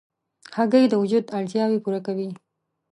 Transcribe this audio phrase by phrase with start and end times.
[0.57, 2.29] هګۍ د وجود اړتیاوې پوره کوي.